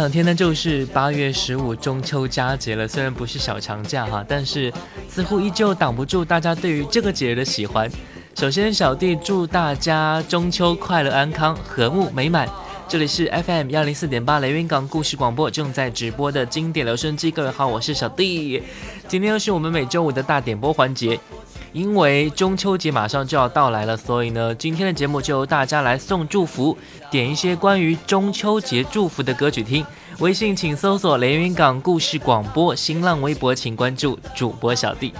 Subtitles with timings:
[0.00, 2.88] 两天呢，就是八月十五中秋佳节了。
[2.88, 4.72] 虽然不是小长假哈，但是
[5.10, 7.86] 似乎依旧挡不住大家对于这个节日的喜欢。
[8.34, 12.48] 首先，小弟祝大家中秋快乐、安康、和睦美满。
[12.88, 17.30] 这里是 FM 幺零四点八雷云港故事广播正在直播的经典留声机。
[17.30, 18.62] 各位好，我是小弟。
[19.06, 21.20] 今天又是我们每周五的大点播环节。
[21.72, 26.76] 因为中秋节马上就要到来了，所以呢，今天的节目就由大家来送祝福，
[27.10, 29.84] 点一些关于中秋节祝福的歌曲听。
[30.18, 35.14] 微信请搜索“连云港故事广播”，新浪微博请关注主播小弟。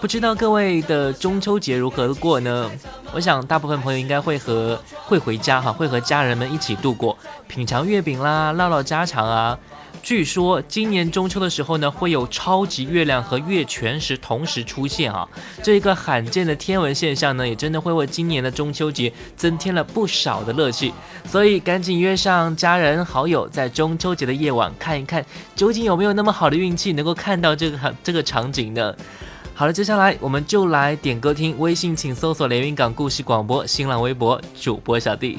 [0.00, 2.70] 不知道各位的中秋节如何过呢？
[3.12, 9.58] 我想大部分朋友应该会和会回家哈，会和家人们一起度过，品尝月饼啦，唠唠家常啊。
[10.02, 15.28] 据说今年中秋的时候呢，会有超级月亮和月全食同时出现啊！
[15.62, 20.92] 这一个罕见的天文现象呢，也真的会为今年的中秋节增添了不少的乐趣。
[21.26, 28.94] 所以赶紧约上家人好友，在中秋节的夜晚看一看，究竟有没有那么好的运气能够看到这个这个场景呢？
[29.54, 31.56] 好了，接下来我们就来点歌听。
[31.58, 35.38] 微信请搜索“连云港故事广播”，新浪微博主播小弟。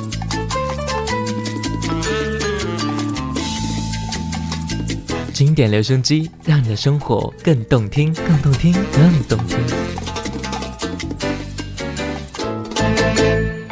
[5.43, 9.57] 经典留声机，让你的生活更动听，更动听，更动听。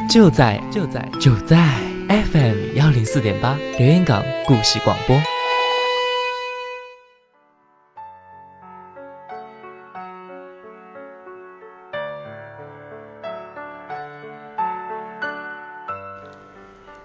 [0.10, 1.64] 就在就在就在
[2.08, 5.16] FM 幺零四点八，留言港故事广播。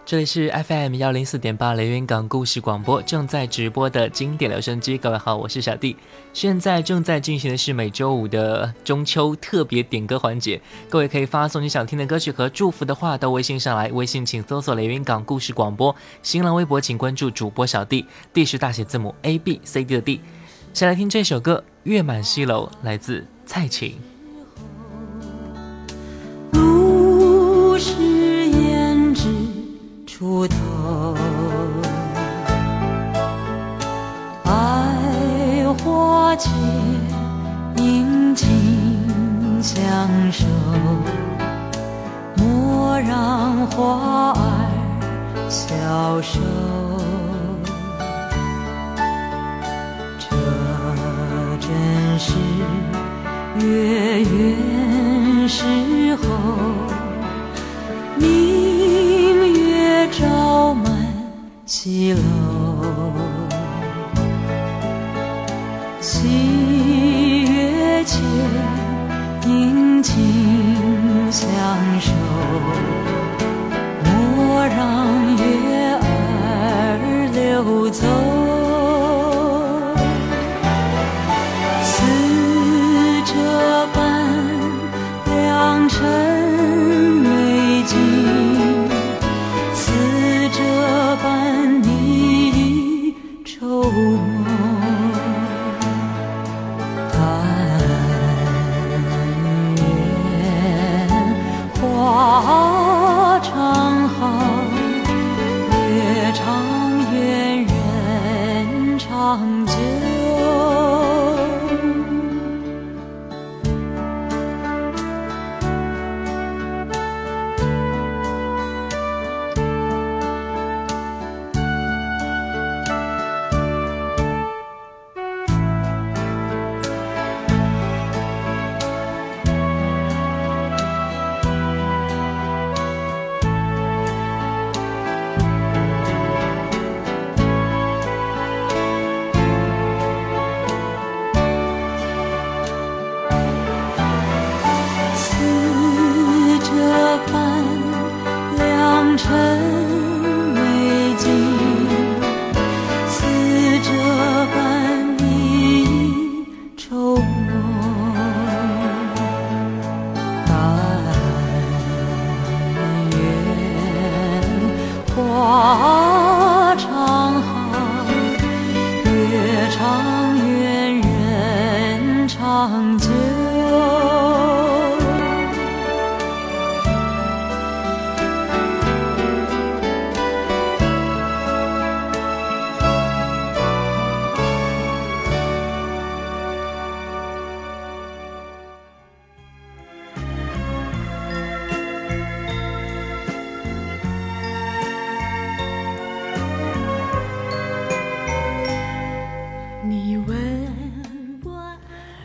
[0.06, 5.96] 这里是 FM 幺零四点八雷云港故事广播正在直播的经典留声机，各位好，我是小弟。
[6.34, 10.60] 现在正在进行的是每周五的中秋特别点歌环节，
[10.90, 18.04] 各位可以发送你想听的歌曲和祝福的话到微信上来，微信请搜索雷云港故事广播，新浪微博请关注主播小弟
[18.34, 20.20] ，D 是大写字母 A B C D 的 D。
[20.74, 23.96] 先来听这首歌《月满西楼》，来自蔡琴。
[30.16, 30.56] 出头，
[34.44, 34.52] 百
[35.82, 36.52] 花间
[37.74, 38.46] 宁静
[39.60, 39.82] 相
[40.30, 40.46] 守，
[42.36, 46.38] 莫让花儿消瘦。
[50.16, 50.28] 这
[51.58, 52.32] 真是
[53.58, 56.83] 月圆时候。
[61.84, 62.18] 西楼，
[66.00, 68.22] 西月前
[69.44, 70.14] 宁静
[71.30, 71.46] 相
[72.00, 72.10] 守，
[74.02, 78.13] 莫让月儿流走。
[102.42, 104.66] 长航，
[105.88, 106.42] 月长
[107.12, 109.73] 圆，人长久。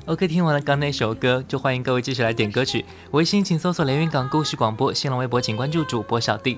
[0.09, 2.83] OK，听完了刚那首歌，就欢迎各位继续来点歌曲。
[3.11, 6.57] 微信请搜索连云港故事广播，新浪微博请关注主播小弟。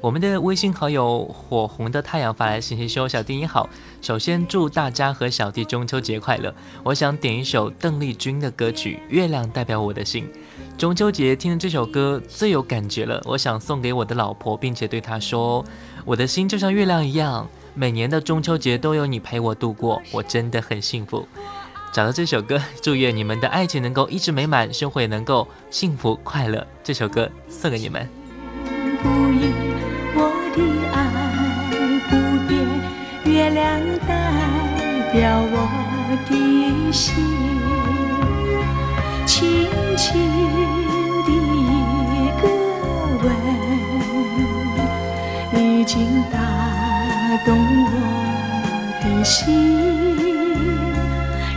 [0.00, 3.68] 我们的微信好友火红的太阳发来信息说：“小弟你好，
[4.00, 6.54] 首先祝大家和小弟中秋节快乐。
[6.84, 10.24] 我想点一首邓丽君的歌曲《月亮代表我的心》。
[10.78, 15.64] 中秋节听的这首歌最有感觉了，我想送给我的老婆，并且对她说：
[16.04, 21.26] 我的心就像月亮一样，每年的中秋节都有你陪我度过，我真的很幸福。”
[21.92, 26.66] 找到这首歌，祝愿你们的爱情能够一直美满，生活也能够幸福快乐。
[26.82, 28.08] 这首歌送给你们。
[28.64, 28.70] 不
[29.30, 29.52] 移
[30.14, 30.96] 我的爱
[32.08, 32.16] 不
[32.48, 32.50] 变，
[33.30, 33.78] 月亮
[34.08, 34.10] 代
[35.12, 35.20] 表
[35.52, 35.54] 我
[36.30, 36.32] 的
[36.90, 37.12] 心，
[39.26, 40.06] 轻轻
[41.26, 41.28] 的
[41.60, 41.62] 一
[42.40, 42.42] 个
[43.22, 43.24] 吻，
[45.62, 46.40] 已经打
[47.44, 47.52] 动
[47.84, 47.86] 我
[49.02, 49.44] 的心。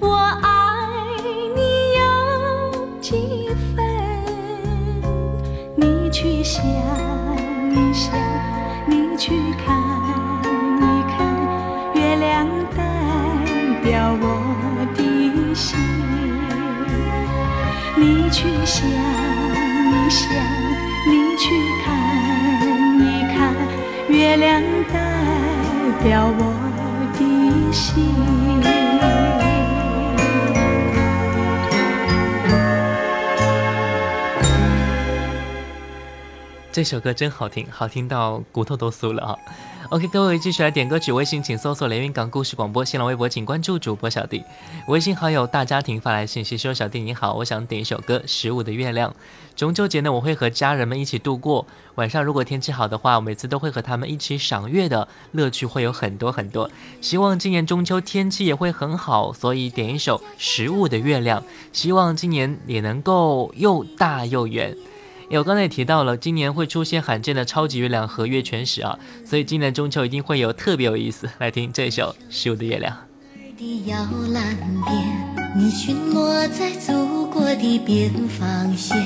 [0.00, 0.48] 我爱
[1.54, 1.60] 你
[1.98, 2.00] 有
[3.00, 3.84] 几分？
[5.76, 6.64] 你去想
[7.70, 8.12] 一想，
[8.86, 9.32] 你去
[9.64, 9.76] 看
[10.80, 11.16] 一看，
[11.94, 12.82] 月亮代
[13.82, 14.24] 表我
[14.94, 15.78] 的心。
[17.96, 20.30] 你去想一想，
[21.06, 21.44] 你去
[21.84, 21.86] 看
[23.00, 23.02] 一
[23.34, 23.36] 看，
[24.08, 24.62] 月亮
[24.92, 24.94] 代
[26.02, 26.40] 表我
[27.14, 28.04] 的心。
[36.78, 39.36] 这首歌真好听，好听到骨头都酥了啊
[39.88, 44.44] ！OK，各位继续来点歌曲，微信请搜索连云港故事广播，新浪微博请关注主播小弟，
[44.86, 49.10] 微信好友大家庭发来信息说：“小弟你好，我想点一首歌《十五的月亮》。
[49.56, 51.66] 中秋节呢，我会和家人们一起度过，
[51.96, 56.70] 晚上如果天气好的话，每次都会和他们一起赏月的乐趣会有很多很多。
[57.00, 61.40] 希望今年中秋天气也会很好，所以点一首《十五的月亮》，
[61.72, 64.76] 希望今年也能够又大又圆。”
[65.36, 71.28] 我刚才也提到了，今年会出现罕见的超级月亮和月全食啊，所以今年中秋一定会有特别有意思。
[71.38, 72.92] 来听这首《十五的月亮》。
[73.58, 73.96] 的摇
[74.32, 78.96] 篮边，你巡逻在祖国的边防线，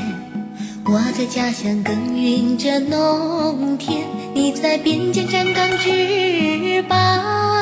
[0.84, 7.61] 我在家乡耕耘着农田，你在边疆站岗值班。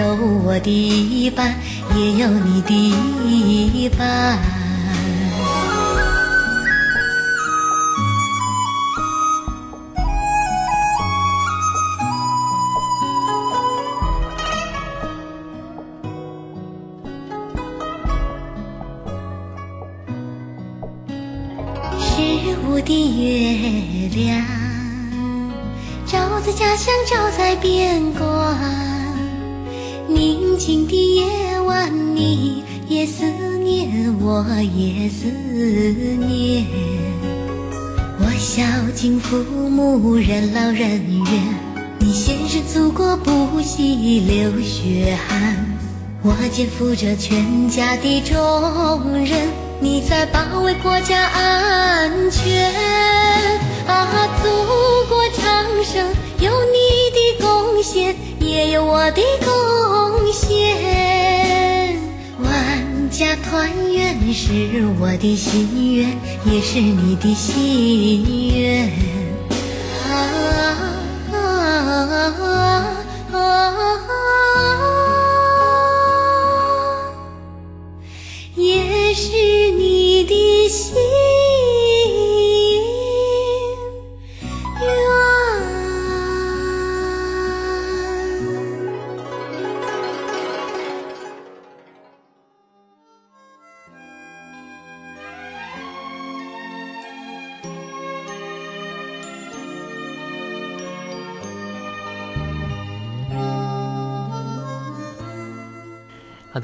[0.00, 0.16] 有
[0.46, 1.54] 我的一半，
[1.94, 2.72] 也有你的
[3.28, 4.38] 一半。
[21.98, 22.90] 十五的
[23.20, 24.42] 月亮。
[26.06, 28.39] 照在家乡，照在边关，
[30.70, 33.24] 静的夜晚，你也思
[33.58, 36.64] 念，我也思念。
[38.20, 38.62] 我孝
[38.94, 39.36] 敬父
[39.68, 41.54] 母，任劳任怨，
[41.98, 45.56] 你献身祖国，不惜流血汗。
[46.22, 48.38] 我肩负着全家的重
[49.24, 49.48] 任，
[49.80, 52.72] 你在保卫国家安全。
[53.88, 54.06] 啊，
[54.40, 54.48] 祖
[55.08, 55.20] 国！
[55.32, 56.06] 昌盛
[56.38, 56.78] 有你
[57.10, 59.99] 的贡献，也有我的贡
[60.32, 61.98] 献。
[62.42, 66.08] 万家团圆是我的心愿，
[66.46, 69.19] 也是你的心愿。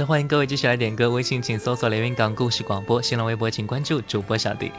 [0.07, 1.11] 欢迎各位继续来点歌。
[1.11, 4.71] 微信请搜索“连云港故事广播”，新浪微博请关注主播小弟。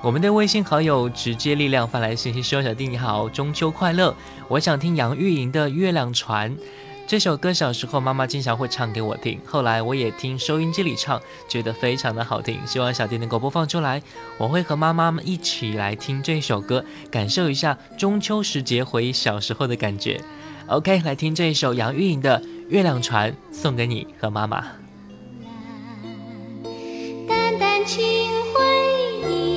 [0.00, 4.14] 我们的微信好友直接力量发来信息说：“小弟你好，中秋快乐！
[4.46, 6.56] 我想听杨钰莹的《月亮船》
[7.04, 12.64] 这首歌，小时候妈妈经常会唱给我听，后来我也听收音机里唱，觉得非常的好听。
[12.64, 14.00] 希望小弟能够播放出来，
[14.38, 20.20] 我会和妈妈们一起来听这首歌，感受一下中秋时节回忆小时候的感觉。
[20.68, 24.64] OK，来听这一首杨钰莹的。”月亮船送给你和妈妈。
[27.28, 28.02] 淡淡清
[28.52, 29.55] 辉映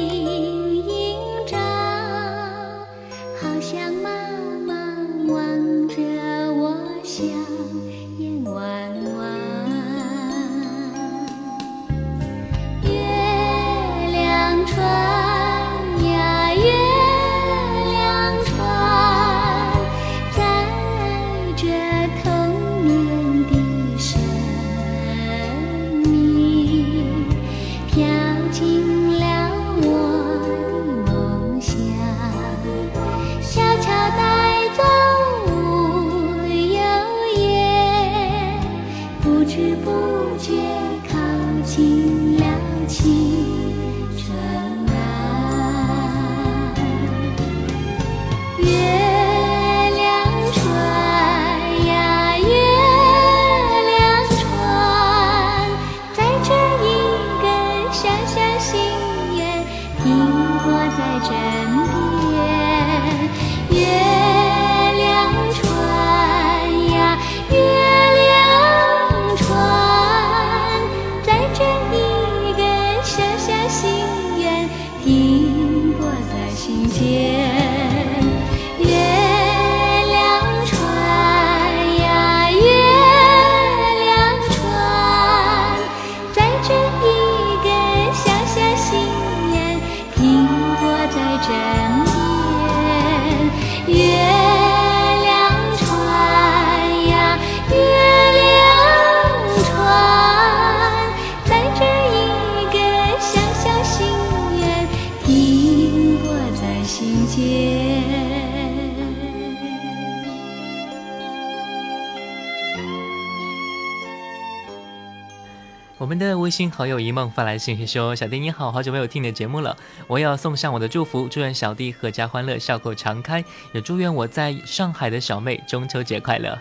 [116.10, 126.58] 我们的微信好友一梦发来信息说：“小弟你好，好久没有听你的节目了，我要送上我的祝福，祝愿小弟阖家欢乐，笑口常开，也祝愿我在上海的小妹中秋节快乐。”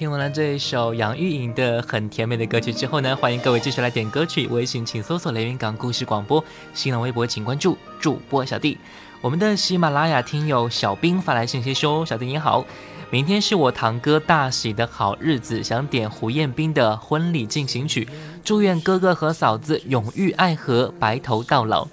[0.00, 4.46] 听完了这一首杨钰莹的很甜美的歌曲之后呢，欢迎各位继续来点歌曲。
[4.46, 8.78] 微信请搜索“雷云港故事广播”，新浪微博请关注主播小弟。
[9.20, 12.64] 我们的喜马拉雅听友小兵发来信息说：“小弟你好，
[13.10, 18.08] 明天是我堂哥大喜的好日子，想点胡彦斌的婚礼进行曲，
[18.42, 21.86] 祝愿哥哥和嫂子永浴爱河，白头到老。”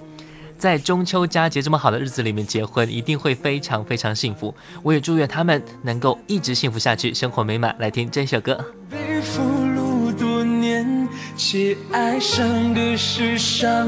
[0.58, 4.54] 在中秋佳节这么好的日子里面结婚，一定会非常非常幸福。
[4.82, 7.76] 我也祝愿他们能够一直幸福下去，生活美满。
[7.80, 8.58] 来听这首歌。
[8.90, 13.88] 被俘虏多年，却爱上的是上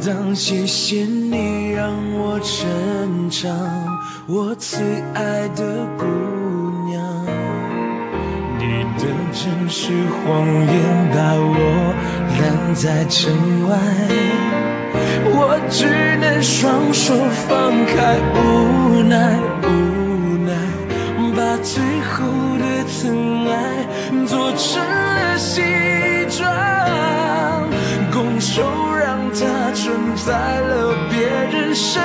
[0.00, 0.34] 当。
[0.34, 4.78] 谢谢你让我成长，我最
[5.12, 6.04] 爱的姑
[6.88, 7.26] 娘。
[8.58, 11.94] 你的真实谎言把我
[12.40, 14.75] 拦在城外。
[15.28, 17.14] 我只能双手
[17.48, 19.66] 放开，无奈无
[20.44, 20.52] 奈，
[21.36, 22.14] 把最后
[22.58, 23.54] 的疼爱
[24.26, 25.62] 做成了西
[26.30, 26.46] 装，
[28.12, 28.62] 拱手
[28.98, 32.00] 让它存在了别人身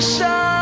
[0.00, 0.55] 上。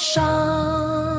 [0.00, 1.09] 伤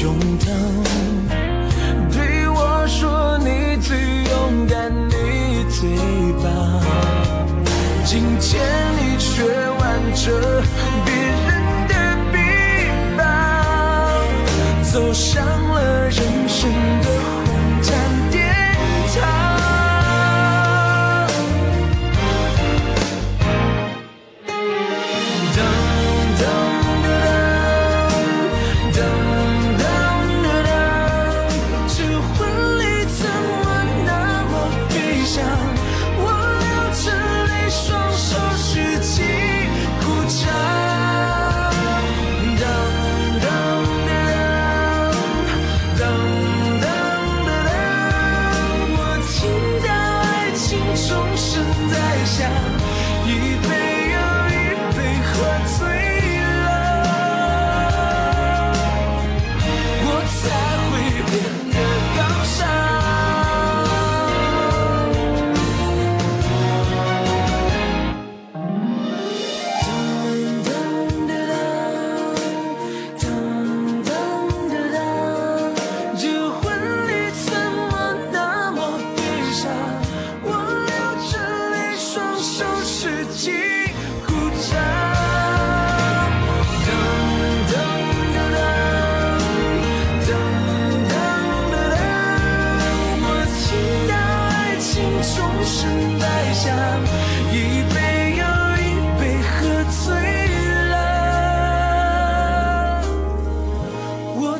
[0.00, 0.97] 胸膛。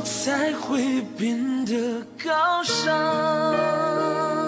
[0.05, 4.48] 才会变得高尚。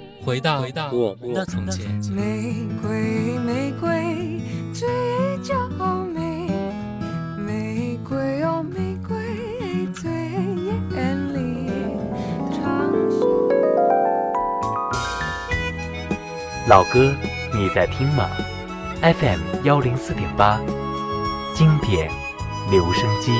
[0.23, 1.87] 回到回到我们的从前。
[2.11, 4.39] 玫瑰，玫瑰，
[4.71, 4.87] 最
[5.43, 5.55] 娇
[6.13, 6.47] 美。
[7.37, 9.17] 玫瑰哦，玫瑰
[9.93, 11.71] 最艳丽。
[12.51, 12.91] 长
[16.67, 17.11] 老歌，
[17.53, 18.29] 你在听吗
[19.01, 20.61] ？FM 幺零四点八，
[21.55, 22.11] 经典
[22.69, 23.31] 留声机。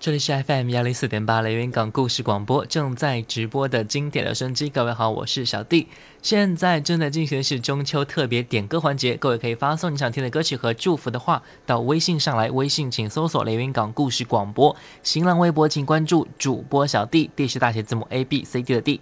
[0.00, 5.88] 这里是 FM 幺零四点八雷云港故事广播正在直播的经典留声机，各位好，我是小弟。
[6.22, 19.00] 现在正在进行的是中秋特别点歌环节，各位可以发送你想听的歌曲和祝福的话到微信上来，微信请搜索雷云港故事广播，新浪微博请关注主播小弟，D 是大写字母 A B C D 的 D。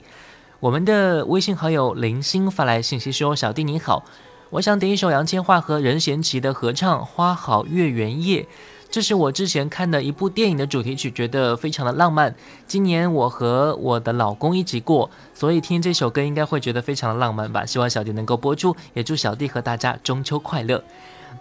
[0.61, 4.03] 我们的微信好友林星发来信息说：“小弟你好，
[4.49, 8.43] 我想点一首杨千嬅和任贤齐的合唱《花好月圆夜》。”
[8.89, 12.35] 这是我之前看的一部电影的主题曲，觉得非常的浪漫。
[12.67, 17.67] 今年我和我的老公一起过，所以听这首歌应该会觉得非常的浪漫吧。
[17.67, 20.83] 希望小弟能够播出，也祝小弟和大家中秋快乐。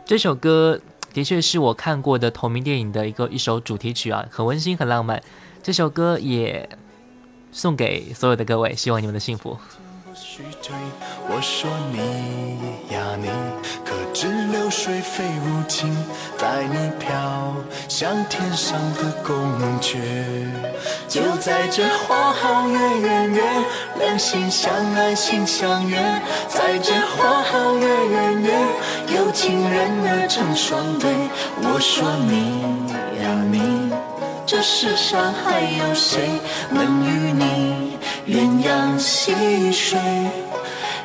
[0.06, 0.80] 这首歌
[1.14, 5.22] 的确是我看过的同名电影的一个一首主题曲啊，很温馨，很浪漫。
[5.64, 6.68] 这首歌也
[7.52, 9.58] 送给所有的各位，希望你们的幸福。
[10.36, 10.76] 虚推，
[11.30, 13.30] 我说你呀你，
[13.86, 15.96] 可知流水非无情，
[16.38, 17.56] 带你飘
[17.88, 19.34] 向天上的宫
[19.80, 19.96] 阙。
[21.08, 23.42] 就在这花好月圆夜，
[23.98, 25.96] 两心相爱心相悦，
[26.50, 31.14] 在这花好月圆夜，有情人儿成双对。
[31.64, 32.60] 我说你
[33.24, 33.90] 呀你，
[34.46, 36.28] 这世上还有谁
[36.70, 37.96] 能与你？
[38.28, 40.00] 鸳鸯戏水，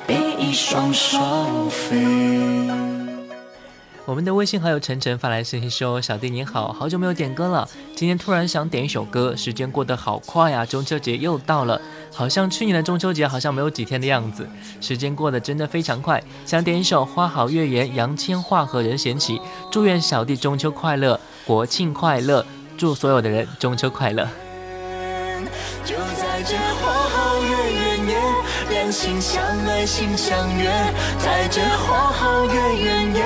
[0.06, 1.98] 比翼双双飞。
[4.06, 11.78] 我们的微信好友晨晨发来信息说：“小弟你好，好久没有点歌了，今天突然想点一首歌，时间过得好快呀，中秋节又到了，
[12.10, 14.48] 好像去年的中秋节好像没有几天的样子，
[14.80, 16.22] 时间过得真的非常快。
[16.46, 19.38] 想点一首《花好月圆》，杨千嬅和任贤齐，
[19.70, 22.46] 祝愿小弟中秋快乐，国庆快乐，
[22.78, 24.26] 祝所有的人中秋快乐。”
[25.82, 26.99] 就在这花
[28.80, 30.70] 两心相爱心相悦，
[31.18, 33.22] 在这花好月圆夜，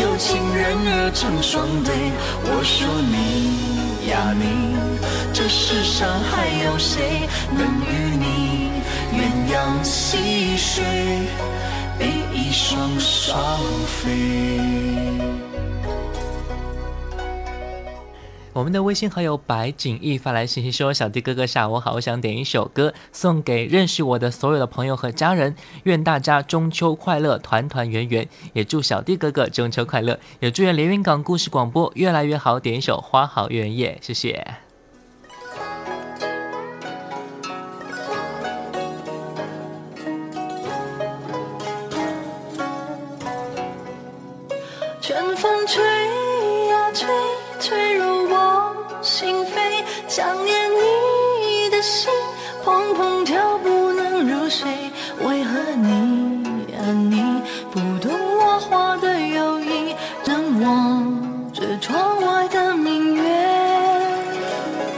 [0.00, 1.94] 有情人儿成双对。
[2.42, 4.74] 我说你呀你，
[5.34, 8.70] 这世上还有谁能与你
[9.12, 10.82] 鸳鸯戏水，
[11.98, 13.60] 比翼双双
[14.02, 14.95] 飞？
[18.56, 28.26] 我们的微信好友白景逸发来信息说：“小弟哥哥下午好，我想点一首歌送给认识我的所有的朋友和家人，愿大家中秋快乐，团团圆圆。
[28.54, 32.58] 也祝小弟哥哥中秋快乐，也祝愿连云港故事广播越来越好。
[32.58, 34.42] 点一首《花好月圆夜》，谢谢。”
[45.02, 45.84] 春风吹
[46.68, 47.06] 呀吹，
[47.60, 48.35] 吹入我
[49.16, 49.82] 心扉。
[50.06, 52.12] 想念你的心
[52.62, 54.68] 砰砰跳，不能入睡。
[55.24, 57.40] 为何你呀你
[57.72, 59.94] 不懂我花的友谊，
[60.26, 63.22] 能望着窗外的明月？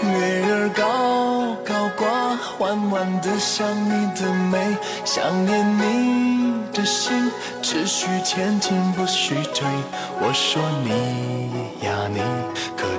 [0.02, 7.30] 月儿高高挂，缓缓地想你的美，想念你的心，
[7.62, 9.64] 只许前进不许退。
[10.20, 12.20] 我说你呀你，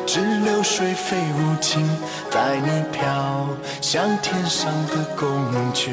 [0.09, 1.87] 可知流水非无情，
[2.31, 3.47] 带你飘
[3.79, 5.29] 向天上的宫
[5.71, 5.91] 阙。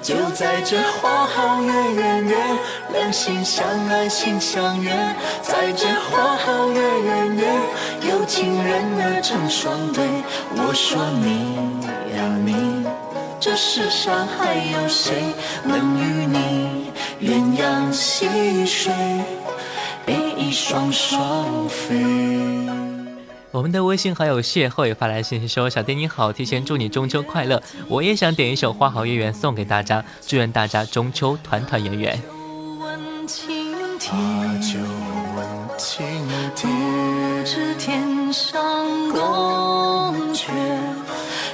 [0.00, 2.36] 就在这花好月圆夜，
[2.92, 4.92] 两心相爱心相悦，
[5.42, 7.48] 在这花好月圆夜，
[8.12, 10.06] 有情人儿成双对。
[10.54, 11.56] 我说你
[12.16, 12.86] 呀你，
[13.40, 18.92] 这世上还有谁能与你鸳鸯戏水，
[20.06, 22.06] 比翼双双飞？
[23.52, 27.60] 我们的微信好友邂逅也发来信息说：“小丁你好，提前祝你中秋快乐！
[27.88, 32.22] 我也想点一首《花好月圆》送给大家，祝愿大家中秋团团圆圆。”，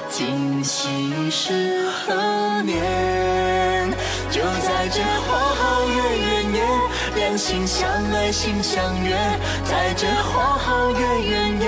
[0.09, 3.91] 今夕是何年？
[4.31, 5.86] 就在这花好，
[7.27, 9.13] 两心相爱心相悦，
[9.65, 10.97] 在这花好月
[11.29, 11.67] 圆夜，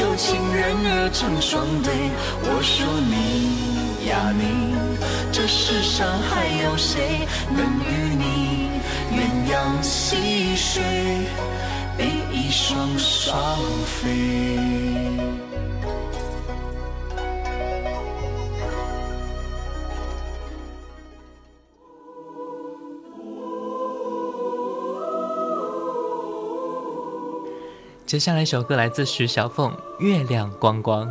[0.00, 1.92] 有情人儿成双对。
[2.40, 4.74] 我说你呀你，
[5.30, 8.70] 这世上还有谁能与你
[9.12, 9.20] 鸳
[9.52, 10.82] 鸯戏水，
[11.98, 15.45] 比翼双双飞？
[28.06, 31.10] 接下来一首歌来自徐小凤，《月亮光光》。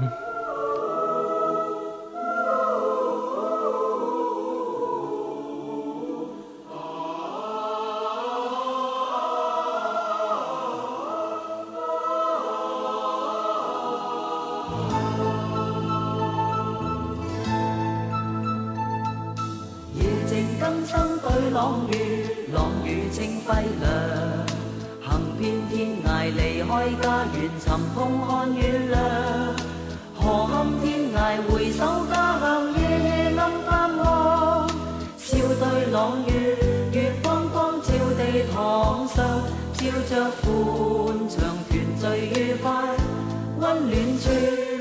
[43.75, 44.25] 溫暖處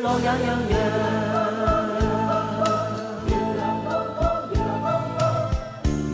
[0.04, 0.72] 樂也洋洋。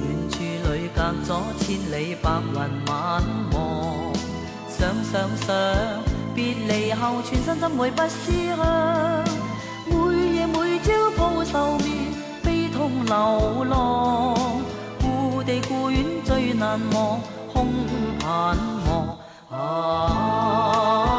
[0.01, 1.62] 遠處裏隔咗千
[1.93, 2.57] 里白雲
[2.88, 2.90] 晚
[3.53, 3.55] 望，
[4.66, 5.12] 想想
[5.47, 5.49] 想，
[6.35, 6.38] 別
[6.69, 8.57] 離後全身怎会不思鄉？
[9.87, 9.93] 每
[10.37, 14.35] 夜每朝抱愁眠，悲痛流浪，
[15.03, 17.21] 故地故园最難忘，
[17.53, 17.66] 空
[18.19, 19.19] 盼望。
[19.51, 21.10] 啊，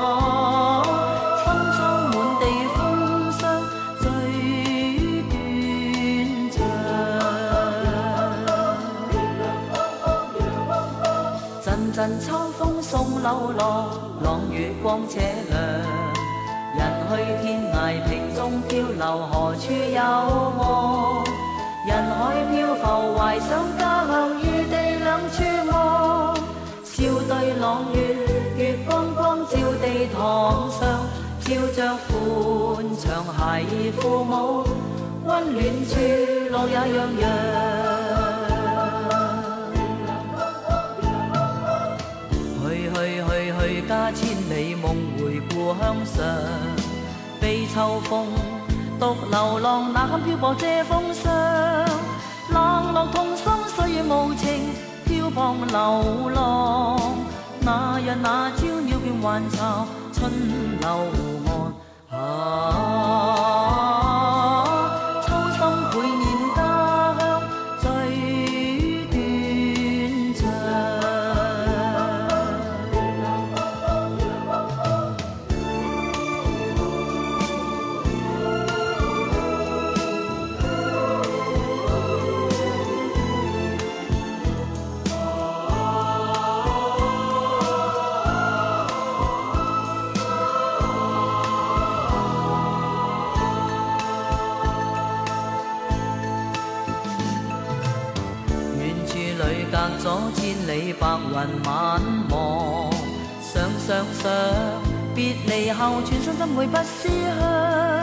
[14.82, 15.60] 光且亮。
[16.78, 17.76] 人去天涯
[18.10, 20.02] 瓶中漂流，何处有
[20.58, 21.24] 望？
[21.86, 22.82] 人海漂浮，
[23.18, 25.38] 懷想家鄉，異地兩處
[25.72, 26.36] 望。
[26.84, 27.98] 笑對朗月，
[28.56, 30.80] 月光光照地堂上，
[31.42, 34.64] 照着歡暢孩儿父母，
[35.26, 35.92] 溫暖處
[36.52, 38.01] 樂也洋洋。
[45.80, 46.26] 墙上，
[47.40, 48.28] 被秋风
[49.00, 51.32] 独流浪，哪堪漂泊借风霜？
[52.50, 53.46] 冷落痛心，
[53.76, 54.74] 岁月无情，
[55.06, 57.00] 漂泊流浪。
[57.62, 60.32] 那日那朝，鸟倦还巢，春
[60.80, 60.88] 流
[61.46, 62.20] 岸。
[62.20, 62.20] 啊
[103.92, 104.32] 想想想，
[105.14, 108.02] 別離後全身心会不思乡，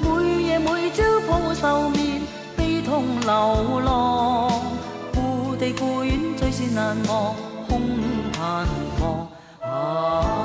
[0.00, 2.22] 每夜每朝抱愁眠，
[2.56, 4.50] 悲痛流浪，
[5.12, 7.34] 故地故园最是难忘，
[7.68, 7.82] 空
[8.32, 8.66] 盼
[9.02, 9.28] 望。
[9.70, 10.37] 啊，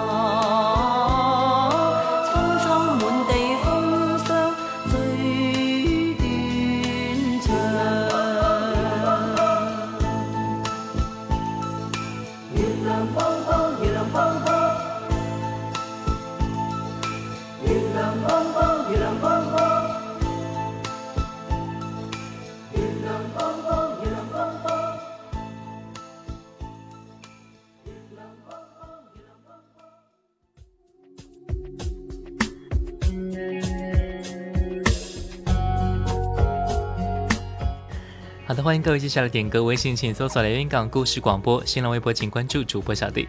[38.54, 43.28] 好的，欢迎各位接下来点歌，微信请搜索“连云港故事广播”，新浪微博请关注主播小弟。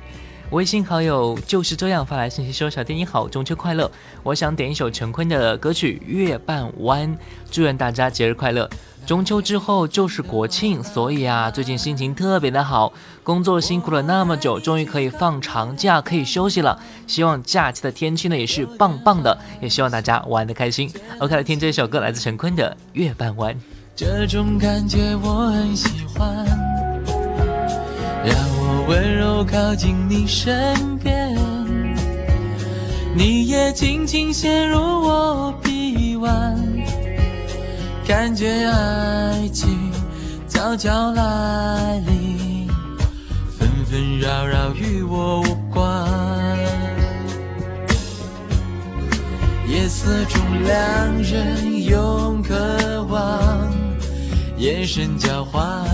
[0.50, 3.90] 微信好友就是这样发来信息说：“小弟你好，中秋快乐！
[4.22, 7.08] 我想点一首陈坤的歌曲《月半弯》，
[7.50, 8.68] 祝愿大家节日快乐。
[9.06, 16.78] 中秋之后就是国庆，所以啊，最近心情特别的好，工作辛苦了那么久，终于可以放长假，可以休息了。
[17.06, 20.92] 希望假期的天气呢也是棒棒的，也希望大家玩的开心。
[21.18, 23.54] OK，来听这一首歌，来自陈坤的《月半弯》。
[23.96, 26.44] 这种感觉我很喜欢，
[28.24, 31.32] 让我温柔靠近你身边，
[33.14, 36.60] 你也轻轻陷入我臂弯，
[38.04, 39.92] 感觉爱情
[40.48, 42.68] 悄悄来临，
[43.56, 46.04] 纷纷扰扰与我无关。
[49.68, 52.54] 夜色中，两人用渴
[53.04, 53.73] 望
[54.56, 55.84] 眼神交换。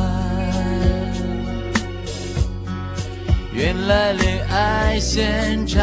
[3.52, 5.80] 原来恋爱现场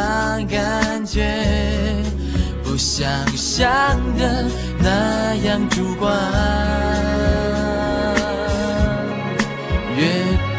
[0.47, 2.03] 感觉
[2.63, 3.67] 不像想
[4.17, 4.45] 的
[4.79, 6.15] 那样主观。
[9.95, 10.07] 月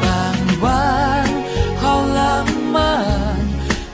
[0.00, 1.26] 半弯，
[1.80, 3.04] 好浪漫，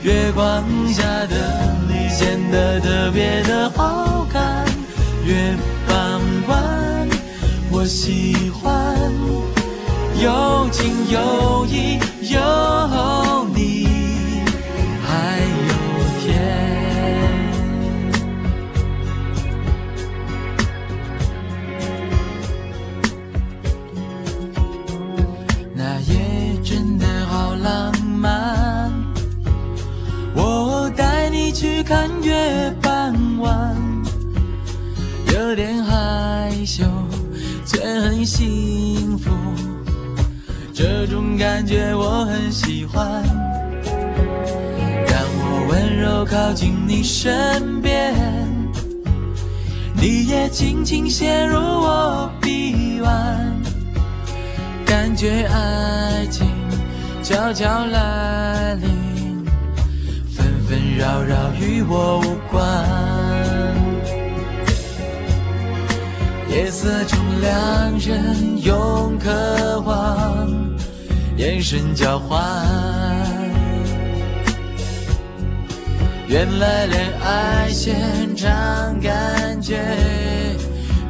[0.01, 4.04] 月光下的你显得特别的好
[7.85, 8.99] 我喜欢，
[10.19, 12.39] 有情有义有
[38.35, 39.31] 幸福。
[40.73, 43.23] 这种感觉我很喜欢，
[45.07, 48.13] 让我温柔靠近你身边，
[49.93, 53.55] 你也轻轻陷入我臂弯。
[54.85, 56.45] 感觉爱情
[57.23, 59.45] 悄悄来临，
[60.35, 63.64] 纷纷扰扰与我无关。
[66.55, 70.47] 夜色中，两人用渴望
[71.35, 72.41] 眼神交换。
[76.27, 78.47] 原来恋爱现场
[79.01, 79.83] 感觉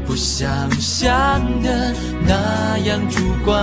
[0.07, 1.93] 不像想的
[2.25, 3.55] 那样主观。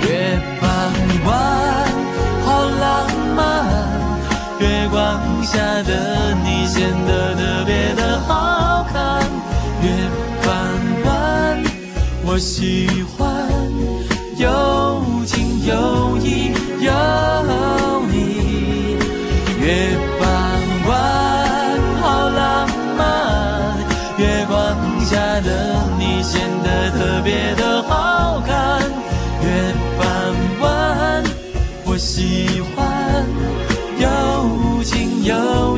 [0.00, 0.68] 月半
[1.24, 1.88] 弯，
[2.44, 3.71] 好浪漫，
[4.92, 9.22] 月光下的你显得特别的好看
[9.82, 9.90] 月
[10.44, 10.54] 半
[11.06, 11.64] 弯
[12.26, 13.48] 我喜欢
[14.36, 18.98] 有情有义有你
[19.62, 20.28] 月半
[20.86, 22.68] 弯好浪
[22.98, 23.78] 漫
[24.18, 28.82] 月光下的你显得特别的好看
[29.40, 31.24] 月半弯
[31.86, 32.91] 我喜欢
[35.24, 35.71] 要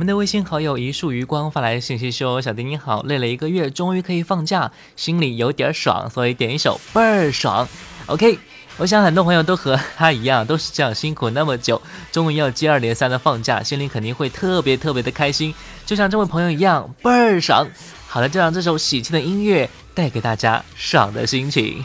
[0.00, 7.68] 我们的微信好友一束余光发来信息说：“小丁你好，累了一个月，终于可以放假，心里有点爽，所以点一首倍儿爽。
[8.06, 8.38] ”OK，
[8.78, 17.68] 我想很多朋友都和他一样，都是这样辛苦那么久，终于要接二连三的放假，心里肯定会特别特别的开心，就像这位朋友一样倍儿爽。
[18.08, 21.84] 好了，就让这首喜庆的音乐带给大家爽的心情。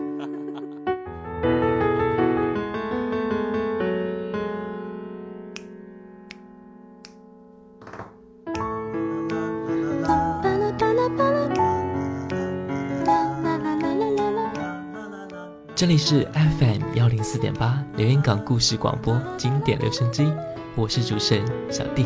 [15.91, 20.31] 里是 FM 幺零四点八连云港故事广播经典留声机，
[20.73, 22.05] 我是主持人小弟。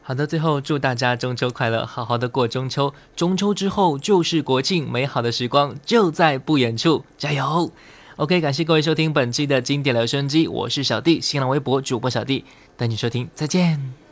[0.00, 2.94] 好的，最后祝大家中秋快乐，好好的过中秋。
[3.14, 7.70] 中秋之后就是国庆，美好的时光就在不远处，加油
[8.16, 12.46] ！OK，感谢各位收听本期的经典留声机，我是小弟，新浪微博主播小弟，
[12.78, 14.03] 等你收听，再见。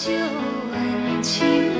[0.00, 1.77] 就问情